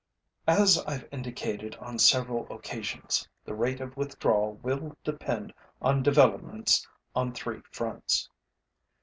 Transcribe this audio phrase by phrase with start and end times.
[0.47, 7.33] As IÆve indicated on several occasions, the rate of withdrawal will depend on developments on
[7.35, 8.27] three fronts.